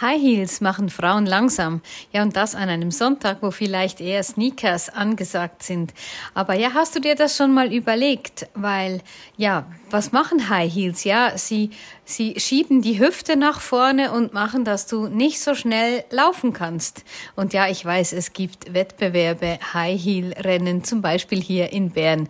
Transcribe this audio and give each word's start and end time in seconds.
High 0.00 0.20
Heels 0.20 0.60
machen 0.60 0.90
Frauen 0.90 1.26
langsam. 1.26 1.80
Ja, 2.12 2.22
und 2.22 2.36
das 2.36 2.54
an 2.54 2.68
einem 2.68 2.90
Sonntag, 2.90 3.38
wo 3.40 3.50
vielleicht 3.50 4.00
eher 4.00 4.22
Sneakers 4.22 4.88
angesagt 4.88 5.62
sind. 5.62 5.94
Aber 6.34 6.54
ja, 6.54 6.70
hast 6.74 6.94
du 6.94 7.00
dir 7.00 7.14
das 7.14 7.36
schon 7.36 7.52
mal 7.54 7.72
überlegt? 7.72 8.48
Weil, 8.54 9.00
ja, 9.36 9.66
was 9.90 10.12
machen 10.12 10.48
High 10.48 10.72
Heels? 10.72 11.04
Ja, 11.04 11.38
sie, 11.38 11.70
sie 12.04 12.38
schieben 12.38 12.82
die 12.82 12.98
Hüfte 12.98 13.36
nach 13.36 13.60
vorne 13.60 14.12
und 14.12 14.34
machen, 14.34 14.64
dass 14.64 14.86
du 14.86 15.06
nicht 15.08 15.40
so 15.40 15.54
schnell 15.54 16.04
laufen 16.10 16.52
kannst. 16.52 17.04
Und 17.36 17.52
ja, 17.52 17.68
ich 17.68 17.84
weiß, 17.84 18.12
es 18.12 18.32
gibt 18.32 18.72
Wettbewerbe, 18.74 19.58
High 19.74 20.02
Heel 20.02 20.32
Rennen, 20.32 20.82
zum 20.84 21.02
Beispiel 21.02 21.40
hier 21.40 21.72
in 21.72 21.90
Bern. 21.90 22.28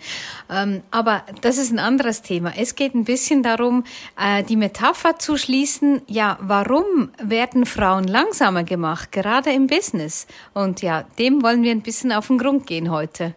Ähm, 0.51 0.83
aber 0.91 1.25
das 1.41 1.59
ist 1.59 1.73
ein 1.73 1.79
anderes 1.79 2.23
Thema. 2.23 2.52
Es 2.57 2.75
geht 2.75 2.95
ein 2.95 3.05
bisschen 3.05 3.43
darum, 3.43 3.84
äh, 4.20 4.43
die 4.45 4.57
Metapher 4.57 5.19
zu 5.19 5.37
schließen. 5.37 6.02
Ja, 6.07 6.38
warum 6.41 7.11
werden 7.19 7.45
Frauen 7.55 8.05
langsamer 8.05 8.64
gemacht, 8.64 9.12
gerade 9.12 9.52
im 9.52 9.68
Business? 9.68 10.27
Und 10.52 10.82
ja, 10.82 11.05
dem 11.18 11.42
wollen 11.42 11.62
wir 11.62 11.70
ein 11.70 11.82
bisschen 11.82 12.10
auf 12.10 12.27
den 12.27 12.38
Grund 12.38 12.66
gehen 12.66 12.91
heute. 12.91 13.34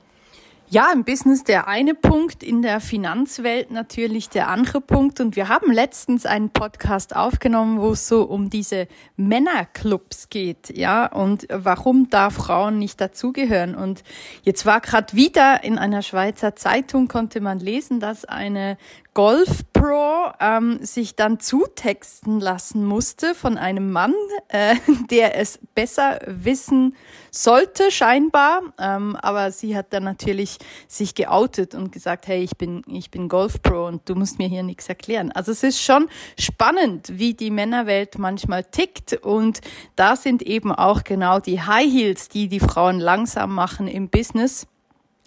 Ja, 0.72 0.92
im 0.94 1.04
Business 1.04 1.44
der 1.44 1.68
eine 1.68 1.96
Punkt, 1.96 2.44
in 2.44 2.62
der 2.62 2.80
Finanzwelt 2.80 3.72
natürlich 3.72 4.30
der 4.30 4.50
andere 4.50 4.82
Punkt. 4.82 5.20
Und 5.20 5.36
wir 5.36 5.50
haben 5.50 5.72
letztens 5.72 6.28
einen 6.28 6.52
Podcast 6.52 7.16
aufgenommen, 7.16 7.80
wo 7.80 7.94
es 7.94 8.08
so 8.08 8.22
um 8.22 8.52
diese 8.52 8.88
Männerclubs 9.16 10.30
geht, 10.30 10.78
ja, 10.78 11.08
und 11.08 11.48
warum 11.52 12.12
da 12.12 12.30
Frauen 12.30 12.78
nicht 12.78 13.02
dazugehören. 13.02 13.74
Und 13.74 14.04
jetzt 14.44 14.68
war 14.68 14.80
gerade 14.80 15.16
wieder 15.16 15.64
in 15.64 15.80
einer 15.80 16.04
Schweizer 16.04 16.56
Zeitung 16.56 17.08
konnte 17.08 17.42
man 17.42 17.58
lesen, 17.58 18.00
dass 18.00 18.26
eine 18.26 18.78
Golf 19.14 19.64
Pro 19.74 20.32
ähm, 20.40 20.84
sich 20.86 21.16
dann 21.16 21.40
zutexten 21.40 22.40
lassen 22.40 22.86
musste 22.86 23.34
von 23.34 23.58
einem 23.58 23.92
Mann, 23.92 24.14
äh, 24.50 24.76
der 25.10 25.38
es 25.38 25.60
besser 25.74 26.20
wissen 26.26 26.96
sollte, 27.32 27.92
scheinbar. 27.92 28.62
Ähm, 28.80 29.16
aber 29.16 29.52
sie 29.52 29.76
hat 29.76 29.94
dann 29.94 30.04
natürlich 30.04 30.58
sich 30.88 31.16
geoutet 31.16 31.76
und 31.76 31.92
gesagt, 31.92 32.28
hey, 32.28 32.44
ich 32.44 32.58
bin, 32.58 32.84
ich 32.88 33.10
bin 33.10 33.30
Golf 33.30 33.62
Pro 33.62 33.88
und 33.88 34.08
du 34.08 34.16
musst 34.16 34.38
mir 34.38 34.48
hier 34.48 34.64
nichts 34.64 34.88
erklären. 34.88 35.32
Also 35.32 35.52
es 35.52 35.64
ist 35.64 35.82
schon 35.82 36.08
spannend, 36.40 37.20
wie 37.20 37.34
die 37.34 37.52
Männerwelt 37.52 38.18
manchmal 38.20 38.64
tickt. 38.64 39.14
Und 39.14 39.62
da 39.96 40.16
sind 40.16 40.42
eben 40.44 40.72
auch 40.72 41.04
genau 41.04 41.40
die 41.40 41.62
High 41.62 41.92
Heels, 41.92 42.30
die 42.30 42.48
die 42.48 42.60
Frauen 42.60 43.00
langsam 43.00 43.56
machen 43.56 43.88
im 43.88 44.10
Business 44.10 44.68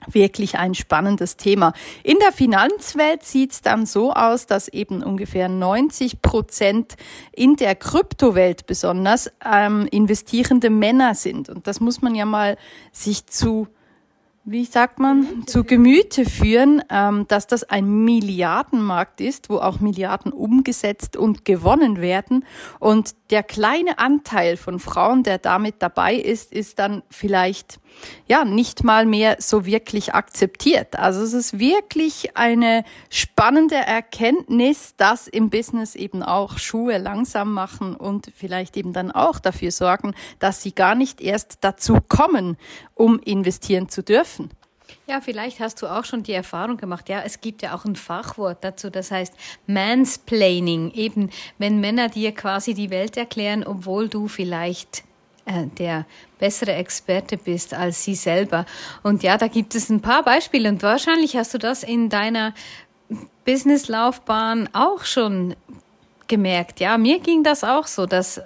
wirklich 0.08 0.58
ein 0.58 0.75
spannendes 0.75 1.36
Thema. 1.36 1.72
In 2.03 2.19
der 2.19 2.33
Finanzwelt 2.33 3.25
sieht 3.25 3.53
es 3.53 3.62
dann 3.62 3.86
so 3.86 4.12
aus, 4.12 4.47
dass 4.47 4.69
eben 4.69 5.03
ungefähr 5.03 5.48
90 5.48 6.22
Prozent 6.22 6.97
in 7.33 7.56
der 7.56 7.75
Kryptowelt 7.75 8.67
besonders 8.67 9.30
ähm, 9.45 9.86
investierende 9.91 10.70
Männer 10.70 11.14
sind. 11.14 11.48
Und 11.48 11.67
das 11.67 11.80
muss 11.80 12.03
man 12.03 12.14
ja 12.14 12.25
mal 12.25 12.56
sich 12.92 13.27
zu 13.27 13.69
wie 14.45 14.65
sagt 14.65 14.98
man, 14.98 15.47
zu 15.47 15.62
Gemüte 15.62 16.25
führen, 16.25 16.83
ähm, 16.91 17.27
dass 17.29 17.47
das 17.47 17.62
ein 17.62 18.05
Milliardenmarkt 18.05 19.21
ist, 19.21 19.48
wo 19.48 19.59
auch 19.59 19.79
Milliarden 19.79 20.33
umgesetzt 20.33 21.17
und 21.17 21.45
gewonnen 21.45 22.01
werden. 22.01 22.45
Und 22.81 23.15
der 23.31 23.45
kleine 23.45 24.01
Anteil 24.01 24.57
von 24.57 24.81
Frauen, 24.81 25.23
der 25.23 25.39
damit 25.39 25.77
dabei 25.79 26.17
ist, 26.17 26.53
ist 26.53 26.81
dann 26.81 27.05
vielleicht 27.09 27.79
ja 28.27 28.45
nicht 28.45 28.85
mal 28.85 29.07
mehr 29.07 29.37
so 29.39 29.65
wirklich 29.65 30.15
akzeptiert. 30.15 30.98
Also 30.98 31.23
es 31.23 31.35
ist 31.35 31.59
wirklich 31.59 32.37
eine 32.37 32.85
spannende 33.11 33.77
Erkenntnis, 33.77 34.95
dass 34.97 35.29
im 35.29 35.51
Business 35.51 35.95
eben 35.95 36.23
auch 36.23 36.58
Schuhe 36.58 36.98
langsam 36.98 37.52
machen 37.52 37.95
und 37.95 38.33
vielleicht 38.35 38.77
eben 38.77 38.92
dann 38.92 39.11
auch 39.11 39.39
dafür 39.39 39.70
sorgen, 39.70 40.14
dass 40.39 40.63
sie 40.63 40.75
gar 40.75 40.95
nicht 40.95 41.20
erst 41.20 41.58
dazu 41.61 41.98
kommen, 42.08 42.57
um 43.02 43.18
investieren 43.18 43.89
zu 43.89 44.05
dürfen. 44.05 44.51
Ja, 45.08 45.20
vielleicht 45.20 45.58
hast 45.58 45.83
du 45.83 45.89
auch 45.89 46.05
schon 46.05 46.23
die 46.23 46.33
Erfahrung 46.33 46.77
gemacht. 46.77 47.08
Ja, 47.08 47.23
es 47.23 47.40
gibt 47.40 47.63
ja 47.63 47.74
auch 47.74 47.85
ein 47.85 47.96
Fachwort 47.96 48.58
dazu, 48.63 48.90
das 48.90 49.11
heißt 49.11 49.35
Mansplaining. 49.67 50.92
Eben, 50.92 51.30
wenn 51.58 51.80
Männer 51.80 52.08
dir 52.08 52.33
quasi 52.33 52.74
die 52.74 52.90
Welt 52.90 53.17
erklären, 53.17 53.64
obwohl 53.64 54.08
du 54.08 54.29
vielleicht 54.29 55.02
äh, 55.46 55.67
der 55.79 56.07
bessere 56.39 56.74
Experte 56.74 57.36
bist 57.36 57.74
als 57.74 58.05
sie 58.05 58.14
selber. 58.14 58.67
Und 59.02 59.24
ja, 59.24 59.36
da 59.36 59.48
gibt 59.48 59.74
es 59.74 59.90
ein 59.90 60.01
paar 60.01 60.23
Beispiele 60.23 60.69
und 60.69 60.84
wahrscheinlich 60.84 61.36
hast 61.36 61.52
du 61.55 61.58
das 61.58 61.83
in 61.83 62.08
deiner 62.08 62.55
Businesslaufbahn 63.45 64.69
auch 64.73 65.05
schon 65.05 65.57
gemerkt. 66.29 66.79
Ja, 66.79 66.96
mir 66.98 67.19
ging 67.19 67.42
das 67.42 67.64
auch 67.64 67.89
so, 67.89 68.07
dass 68.07 68.40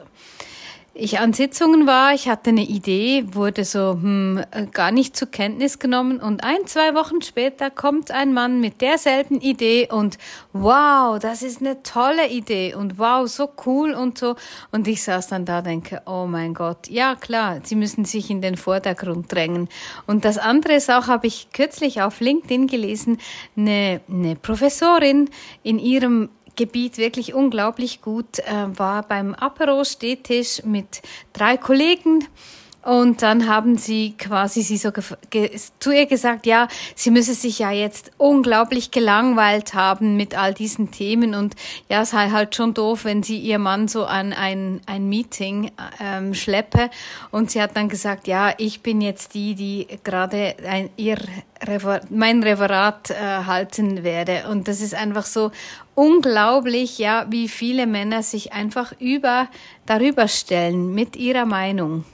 ich 0.99 1.19
an 1.19 1.33
Sitzungen 1.33 1.87
war, 1.87 2.15
ich 2.15 2.29
hatte 2.29 2.51
eine 2.51 2.63
Idee, 2.63 3.25
wurde 3.33 3.65
so 3.65 3.93
hm, 3.93 4.43
gar 4.73 4.91
nicht 4.91 5.15
zur 5.15 5.31
Kenntnis 5.31 5.79
genommen 5.79 6.21
und 6.21 6.43
ein, 6.43 6.67
zwei 6.67 6.95
Wochen 6.95 7.21
später 7.21 7.71
kommt 7.71 8.11
ein 8.11 8.33
Mann 8.33 8.61
mit 8.61 8.81
derselben 8.81 9.41
Idee 9.41 9.89
und 9.91 10.17
wow, 10.55 11.19
das 11.19 11.43
ist 11.43 11.61
eine 11.61 11.83
tolle 11.83 12.29
Idee 12.29 12.75
und 12.75 12.99
wow, 12.99 13.29
so 13.29 13.51
cool 13.67 13.93
und 13.93 14.17
so. 14.19 14.37
Und 14.73 14.89
ich 14.89 15.03
saß 15.03 15.29
dann 15.29 15.45
da, 15.45 15.61
denke, 15.61 16.03
oh 16.07 16.27
mein 16.27 16.55
Gott, 16.55 16.89
ja 16.89 17.15
klar, 17.15 17.61
sie 17.63 17.77
müssen 17.77 18.05
sich 18.07 18.31
in 18.31 18.41
den 18.41 18.57
Vordergrund 18.57 19.31
drängen. 19.31 19.69
Und 20.07 20.25
das 20.25 20.39
andere 20.39 20.75
ist 20.75 20.91
auch, 20.91 21.09
habe 21.09 21.27
ich 21.27 21.49
kürzlich 21.53 22.01
auf 22.01 22.21
LinkedIn 22.21 22.69
gelesen, 22.69 23.19
eine, 23.57 24.01
eine 24.09 24.37
Professorin 24.37 25.29
in 25.63 25.79
ihrem 25.79 26.31
Gebiet 26.57 26.99
wirklich 26.99 27.35
unglaublich 27.35 28.01
gut, 28.01 28.39
äh, 28.41 28.79
war 28.79 29.03
beim 29.03 29.35
Apero-Stehtisch 29.35 30.63
mit 30.65 31.03
drei 31.33 31.57
Kollegen 31.57 32.27
und 32.87 33.21
dann 33.23 33.49
haben 33.49 33.77
sie 33.79 34.15
quasi 34.17 34.63
sie 34.63 34.77
so 34.77 34.93
zu 35.81 35.91
ihr 35.91 36.07
gesagt, 36.07 36.47
ja, 36.47 36.69
sie 36.95 37.11
müsse 37.11 37.35
sich 37.35 37.59
ja 37.59 37.73
jetzt 37.73 38.13
unglaublich 38.17 38.93
gelangweilt 38.93 39.75
haben 39.75 40.17
mit 40.17 40.39
all 40.39 40.55
diesen 40.55 40.93
Themen 40.93 41.35
und 41.35 41.57
ja, 41.89 42.03
es 42.03 42.11
sei 42.11 42.31
halt 42.31 42.55
schon 42.55 42.75
doof, 42.75 43.05
wenn 43.05 43.25
sie 43.25 43.39
ihr 43.39 43.59
Mann 43.59 43.89
so 43.89 44.05
an 44.05 44.33
ein, 44.33 44.81
ein 44.87 45.09
Meeting 45.09 45.73
ähm, 46.01 46.33
schleppe. 46.33 46.91
Und 47.33 47.51
sie 47.51 47.61
hat 47.61 47.77
dann 47.77 47.89
gesagt, 47.89 48.29
ja, 48.29 48.55
ich 48.57 48.83
bin 48.83 49.01
jetzt 49.01 49.35
die, 49.35 49.57
die 49.57 49.89
gerade 50.05 50.55
ein, 50.65 50.89
ihr 50.97 51.19
Refer 51.67 52.03
mein 52.11 52.45
Referat 52.45 53.11
äh, 53.11 53.15
halten 53.47 54.05
werde. 54.05 54.45
Und 54.49 54.69
das 54.69 54.81
ist 54.81 54.95
einfach 54.95 55.27
so 55.27 55.51
unglaublich, 55.97 56.99
ja, 56.99 57.27
wie 57.31 57.49
viele 57.49 57.89
Männer 57.89 58.23
sich 58.23 58.53
einfach 58.53 58.93
über 59.01 59.49
darüber 59.87 60.29
stellen 60.29 60.95
mit 60.95 61.17
ihrer 61.17 61.47
Meinung. 61.47 62.05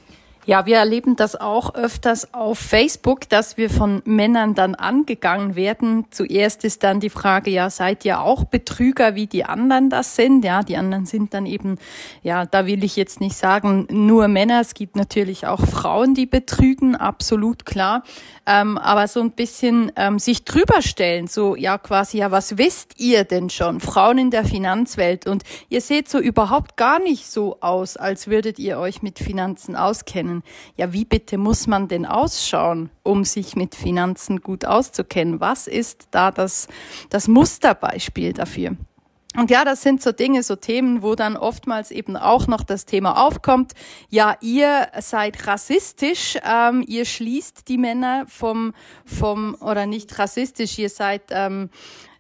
Ja, 0.44 0.66
wir 0.66 0.78
erleben 0.78 1.14
das 1.14 1.40
auch 1.40 1.76
öfters 1.76 2.34
auf 2.34 2.58
Facebook, 2.58 3.28
dass 3.28 3.56
wir 3.56 3.70
von 3.70 4.02
Männern 4.04 4.54
dann 4.54 4.74
angegangen 4.74 5.54
werden. 5.54 6.06
Zuerst 6.10 6.64
ist 6.64 6.82
dann 6.82 6.98
die 6.98 7.10
Frage, 7.10 7.52
ja, 7.52 7.70
seid 7.70 8.04
ihr 8.04 8.20
auch 8.20 8.42
Betrüger, 8.42 9.14
wie 9.14 9.28
die 9.28 9.44
anderen 9.44 9.88
das 9.88 10.16
sind? 10.16 10.44
Ja, 10.44 10.64
die 10.64 10.76
anderen 10.76 11.06
sind 11.06 11.32
dann 11.32 11.46
eben, 11.46 11.78
ja, 12.24 12.44
da 12.44 12.66
will 12.66 12.82
ich 12.82 12.96
jetzt 12.96 13.20
nicht 13.20 13.36
sagen, 13.36 13.86
nur 13.88 14.26
Männer. 14.26 14.60
Es 14.60 14.74
gibt 14.74 14.96
natürlich 14.96 15.46
auch 15.46 15.60
Frauen, 15.60 16.14
die 16.14 16.26
betrügen, 16.26 16.96
absolut 16.96 17.64
klar. 17.64 18.02
Ähm, 18.44 18.78
aber 18.78 19.06
so 19.06 19.20
ein 19.20 19.30
bisschen 19.30 19.92
ähm, 19.94 20.18
sich 20.18 20.44
drüber 20.44 20.82
stellen, 20.82 21.28
so, 21.28 21.54
ja, 21.54 21.78
quasi, 21.78 22.18
ja, 22.18 22.32
was 22.32 22.58
wisst 22.58 22.98
ihr 22.98 23.22
denn 23.22 23.48
schon? 23.48 23.78
Frauen 23.78 24.18
in 24.18 24.32
der 24.32 24.44
Finanzwelt. 24.44 25.28
Und 25.28 25.44
ihr 25.68 25.80
seht 25.80 26.08
so 26.08 26.18
überhaupt 26.18 26.76
gar 26.76 26.98
nicht 26.98 27.30
so 27.30 27.58
aus, 27.60 27.96
als 27.96 28.26
würdet 28.26 28.58
ihr 28.58 28.78
euch 28.78 29.02
mit 29.02 29.20
Finanzen 29.20 29.76
auskennen 29.76 30.31
können. 30.32 30.42
Ja, 30.76 30.92
wie 30.92 31.04
bitte 31.04 31.38
muss 31.38 31.66
man 31.66 31.88
denn 31.88 32.06
ausschauen, 32.06 32.90
um 33.02 33.24
sich 33.24 33.56
mit 33.56 33.74
Finanzen 33.74 34.40
gut 34.40 34.64
auszukennen? 34.64 35.40
Was 35.40 35.66
ist 35.66 36.08
da 36.10 36.30
das, 36.30 36.68
das 37.10 37.28
Musterbeispiel 37.28 38.32
dafür? 38.32 38.76
Und 39.34 39.50
ja, 39.50 39.64
das 39.64 39.80
sind 39.80 40.02
so 40.02 40.12
Dinge, 40.12 40.42
so 40.42 40.56
Themen, 40.56 41.02
wo 41.02 41.14
dann 41.14 41.38
oftmals 41.38 41.90
eben 41.90 42.18
auch 42.18 42.46
noch 42.48 42.62
das 42.64 42.84
Thema 42.84 43.26
aufkommt. 43.26 43.72
Ja, 44.10 44.36
ihr 44.42 44.88
seid 45.00 45.46
rassistisch, 45.46 46.36
ähm, 46.44 46.84
ihr 46.86 47.06
schließt 47.06 47.66
die 47.66 47.78
Männer 47.78 48.26
vom, 48.28 48.74
vom, 49.06 49.56
oder 49.60 49.86
nicht 49.86 50.18
rassistisch, 50.18 50.78
ihr 50.78 50.90
seid, 50.90 51.22
ähm, 51.30 51.70
äh, 51.72 52.11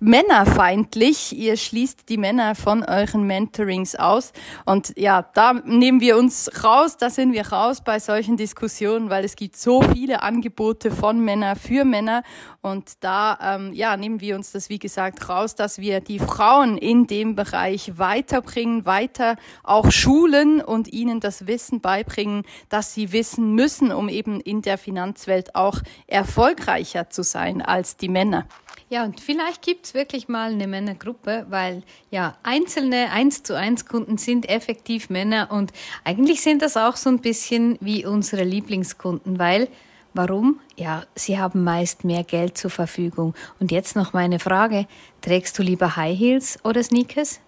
männerfeindlich. 0.00 1.36
Ihr 1.36 1.56
schließt 1.56 2.08
die 2.08 2.16
Männer 2.16 2.54
von 2.54 2.82
euren 2.82 3.24
Mentorings 3.24 3.94
aus. 3.94 4.32
Und 4.64 4.92
ja, 4.96 5.22
da 5.22 5.52
nehmen 5.52 6.00
wir 6.00 6.16
uns 6.16 6.50
raus, 6.62 6.96
da 6.96 7.10
sind 7.10 7.32
wir 7.32 7.48
raus 7.48 7.82
bei 7.82 7.98
solchen 7.98 8.36
Diskussionen, 8.36 9.10
weil 9.10 9.24
es 9.24 9.36
gibt 9.36 9.56
so 9.56 9.82
viele 9.82 10.22
Angebote 10.22 10.90
von 10.90 11.20
Männer 11.20 11.56
für 11.56 11.84
Männer. 11.84 12.22
Und 12.60 13.04
da 13.04 13.38
ähm, 13.42 13.72
ja, 13.74 13.96
nehmen 13.96 14.20
wir 14.20 14.36
uns 14.36 14.52
das, 14.52 14.68
wie 14.68 14.78
gesagt, 14.78 15.28
raus, 15.28 15.54
dass 15.54 15.78
wir 15.78 16.00
die 16.00 16.18
Frauen 16.18 16.78
in 16.78 17.06
dem 17.06 17.34
Bereich 17.34 17.98
weiterbringen, 17.98 18.86
weiter 18.86 19.36
auch 19.62 19.90
schulen 19.90 20.60
und 20.60 20.92
ihnen 20.92 21.20
das 21.20 21.46
Wissen 21.46 21.80
beibringen, 21.80 22.42
dass 22.70 22.94
sie 22.94 23.12
wissen 23.12 23.54
müssen, 23.54 23.92
um 23.92 24.08
eben 24.08 24.40
in 24.40 24.62
der 24.62 24.78
Finanzwelt 24.78 25.54
auch 25.54 25.80
erfolgreicher 26.06 27.10
zu 27.10 27.22
sein 27.22 27.60
als 27.60 27.96
die 27.96 28.08
Männer. 28.08 28.46
Ja, 28.90 29.04
und 29.04 29.20
vielleicht 29.44 29.62
gibt 29.62 29.86
es 29.86 29.94
wirklich 29.94 30.28
mal 30.28 30.52
eine 30.52 30.66
Männergruppe, 30.66 31.44
weil 31.50 31.82
ja, 32.10 32.34
einzelne 32.42 33.10
1 33.10 33.42
zu 33.42 33.56
1 33.56 33.84
Kunden 33.84 34.16
sind 34.16 34.48
effektiv 34.48 35.10
Männer 35.10 35.48
und 35.50 35.72
eigentlich 36.02 36.40
sind 36.40 36.62
das 36.62 36.78
auch 36.78 36.96
so 36.96 37.10
ein 37.10 37.18
bisschen 37.18 37.76
wie 37.80 38.06
unsere 38.06 38.44
Lieblingskunden, 38.44 39.38
weil 39.38 39.68
Warum? 40.16 40.60
Ja, 40.76 41.02
sie 41.16 41.40
haben 41.40 41.64
meist 41.64 42.04
mehr 42.04 42.22
Geld 42.22 42.56
zur 42.56 42.70
Verfügung. 42.70 43.34
Und 43.58 43.72
jetzt 43.72 43.96
noch 43.96 44.12
meine 44.12 44.38
Frage, 44.38 44.86
trägst 45.22 45.58
du 45.58 45.64
lieber 45.64 45.96
High 45.96 46.16
Heels 46.16 46.56
oder 46.62 46.84
Sneakers? 46.84 47.40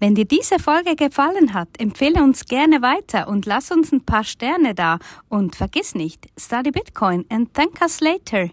Wenn 0.00 0.16
dir 0.16 0.24
diese 0.24 0.58
Folge 0.58 0.96
gefallen 0.96 1.54
hat, 1.54 1.68
empfehle 1.78 2.20
uns 2.20 2.46
gerne 2.46 2.82
weiter 2.82 3.28
und 3.28 3.46
lass 3.46 3.70
uns 3.70 3.92
ein 3.92 4.04
paar 4.04 4.24
Sterne 4.24 4.74
da. 4.74 4.98
Und 5.28 5.54
vergiss 5.54 5.94
nicht, 5.94 6.26
study 6.36 6.72
Bitcoin 6.72 7.26
and 7.28 7.54
thank 7.54 7.80
us 7.80 8.00
later. 8.00 8.50